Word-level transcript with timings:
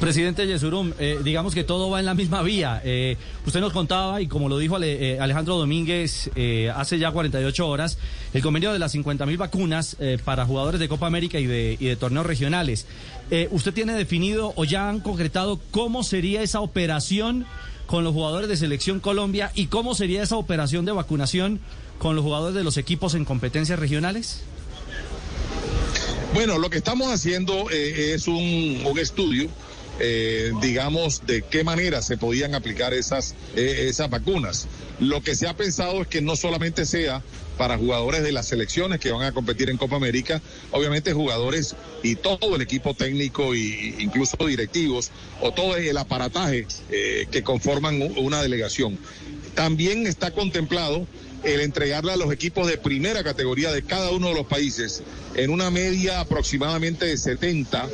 Presidente 0.00 0.46
Yesurum, 0.46 0.94
eh, 0.98 1.18
digamos 1.22 1.54
que 1.54 1.62
todo 1.62 1.90
va 1.90 2.00
en 2.00 2.06
la 2.06 2.14
misma 2.14 2.40
vía. 2.42 2.80
Eh, 2.86 3.18
usted 3.44 3.60
nos 3.60 3.74
contaba, 3.74 4.22
y 4.22 4.28
como 4.28 4.48
lo 4.48 4.56
dijo 4.56 4.82
eh, 4.82 5.18
Alejandro 5.20 5.58
Domínguez 5.58 6.30
hace 6.74 6.98
ya 6.98 7.12
48 7.12 7.68
horas, 7.68 7.98
el 8.32 8.40
convenio 8.40 8.72
de 8.72 8.78
las 8.78 8.92
50 8.92 9.26
mil 9.26 9.36
vacunas 9.36 9.98
para 10.24 10.46
jugadores 10.46 10.80
de 10.80 10.88
Copa 10.88 11.06
América 11.06 11.38
y 11.38 11.44
de, 11.44 11.76
y 11.78 11.84
de 11.84 11.96
torneos 11.96 12.24
regionales. 12.24 12.86
¿Usted 13.50 13.74
tiene 13.74 13.92
definido 13.92 14.54
o 14.56 14.64
ya 14.64 14.88
han 14.88 15.00
concretado 15.00 15.60
cómo 15.70 16.02
sería 16.02 16.40
esa 16.42 16.60
operación 16.60 17.44
con 17.86 18.02
los 18.02 18.14
jugadores 18.14 18.48
de 18.48 18.56
Selección 18.56 19.00
Colombia 19.00 19.52
y 19.54 19.66
cómo 19.66 19.94
sería 19.94 20.22
esa 20.22 20.36
operación 20.36 20.86
de 20.86 20.92
vacunación 20.92 21.60
con 21.98 22.16
los 22.16 22.24
jugadores 22.24 22.54
de 22.54 22.64
los 22.64 22.78
equipos 22.78 23.14
en 23.14 23.26
competencias 23.26 23.78
regionales? 23.78 24.40
Bueno, 26.32 26.58
lo 26.58 26.70
que 26.70 26.78
estamos 26.78 27.12
haciendo 27.12 27.68
es 27.70 28.26
un 28.28 28.94
estudio, 28.98 29.50
eh, 30.00 30.52
digamos, 30.62 31.26
de 31.26 31.42
qué 31.42 31.62
manera 31.62 32.00
se 32.00 32.16
podían 32.16 32.54
aplicar 32.54 32.94
esas, 32.94 33.34
eh, 33.54 33.86
esas 33.88 34.08
vacunas. 34.08 34.66
Lo 34.98 35.22
que 35.22 35.34
se 35.34 35.46
ha 35.46 35.54
pensado 35.54 36.02
es 36.02 36.08
que 36.08 36.22
no 36.22 36.36
solamente 36.36 36.86
sea 36.86 37.22
para 37.58 37.76
jugadores 37.76 38.22
de 38.22 38.32
las 38.32 38.48
selecciones 38.48 39.00
que 39.00 39.12
van 39.12 39.22
a 39.22 39.32
competir 39.32 39.68
en 39.68 39.76
Copa 39.76 39.96
América, 39.96 40.40
obviamente 40.70 41.12
jugadores 41.12 41.76
y 42.02 42.16
todo 42.16 42.56
el 42.56 42.62
equipo 42.62 42.94
técnico 42.94 43.52
e 43.52 43.96
incluso 43.98 44.38
directivos 44.46 45.10
o 45.42 45.52
todo 45.52 45.76
el 45.76 45.98
aparataje 45.98 46.66
eh, 46.90 47.26
que 47.30 47.42
conforman 47.42 48.00
una 48.16 48.40
delegación. 48.40 48.98
También 49.54 50.06
está 50.06 50.30
contemplado 50.30 51.06
el 51.44 51.60
entregarle 51.60 52.12
a 52.12 52.16
los 52.16 52.32
equipos 52.32 52.66
de 52.66 52.76
primera 52.76 53.24
categoría 53.24 53.72
de 53.72 53.82
cada 53.82 54.10
uno 54.10 54.28
de 54.28 54.34
los 54.34 54.46
países 54.46 55.02
en 55.34 55.50
una 55.50 55.70
media 55.70 56.20
aproximadamente 56.20 57.06
de 57.06 57.16
70 57.16 57.88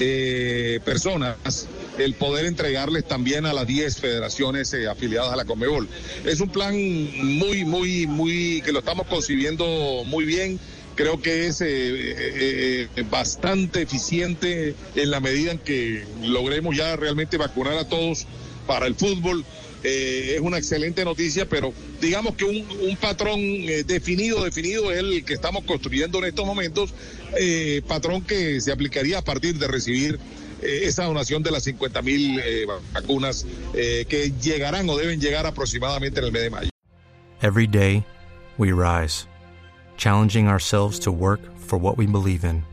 eh, 0.00 0.80
personas 0.84 1.68
el 1.98 2.14
poder 2.14 2.44
entregarles 2.44 3.06
también 3.06 3.46
a 3.46 3.54
las 3.54 3.66
10 3.66 3.96
federaciones 3.98 4.72
eh, 4.74 4.86
afiliadas 4.86 5.32
a 5.32 5.36
la 5.36 5.46
Conmebol. 5.46 5.88
Es 6.26 6.40
un 6.40 6.50
plan 6.50 6.74
muy, 6.74 7.64
muy, 7.64 8.06
muy, 8.06 8.60
que 8.62 8.72
lo 8.72 8.80
estamos 8.80 9.06
concibiendo 9.06 10.02
muy 10.04 10.26
bien. 10.26 10.60
Creo 10.94 11.20
que 11.22 11.46
es 11.46 11.62
eh, 11.64 12.88
bastante 13.10 13.82
eficiente 13.82 14.74
en 14.94 15.10
la 15.10 15.20
medida 15.20 15.52
en 15.52 15.58
que 15.58 16.04
logremos 16.22 16.76
ya 16.76 16.96
realmente 16.96 17.38
vacunar 17.38 17.78
a 17.78 17.88
todos 17.88 18.26
para 18.66 18.86
el 18.86 18.94
fútbol. 18.94 19.44
Eh, 19.88 20.34
es 20.34 20.40
una 20.40 20.58
excelente 20.58 21.04
noticia, 21.04 21.48
pero 21.48 21.72
digamos 22.00 22.34
que 22.34 22.44
un, 22.44 22.66
un 22.80 22.96
patrón 22.96 23.38
eh, 23.38 23.84
definido, 23.86 24.42
definido 24.42 24.90
es 24.90 24.98
el 24.98 25.24
que 25.24 25.34
estamos 25.34 25.62
construyendo 25.62 26.18
en 26.18 26.24
estos 26.24 26.44
momentos, 26.44 26.92
eh, 27.38 27.82
patrón 27.86 28.22
que 28.22 28.60
se 28.60 28.72
aplicaría 28.72 29.18
a 29.18 29.22
partir 29.22 29.56
de 29.60 29.68
recibir 29.68 30.18
eh, 30.60 30.80
esa 30.82 31.04
donación 31.04 31.44
de 31.44 31.52
las 31.52 31.62
50 31.62 32.02
mil 32.02 32.40
vacunas 32.92 33.46
que 33.72 34.32
llegarán 34.42 34.90
o 34.90 34.96
deben 34.96 35.20
llegar 35.20 35.46
aproximadamente 35.46 36.18
en 36.18 36.26
el 36.26 36.32
mes 36.32 36.42
de 36.42 36.50
mayo. 36.50 36.70
Every 37.40 37.68
day, 37.68 38.04
we 38.58 38.72
rise, 38.72 39.28
challenging 39.96 40.48
ourselves 40.48 40.98
to 41.00 41.12
work 41.12 41.40
for 41.58 41.78
what 41.78 41.96
we 41.96 42.06
believe 42.06 42.44
in. 42.44 42.64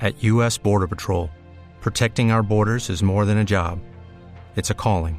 At 0.00 0.14
U.S. 0.24 0.56
Border 0.56 0.86
Patrol, 0.88 1.28
protecting 1.82 2.30
our 2.30 2.42
borders 2.42 2.88
is 2.88 3.02
more 3.02 3.26
than 3.26 3.36
a 3.36 3.44
job, 3.44 3.78
it's 4.56 4.70
a 4.70 4.74
calling. 4.74 5.18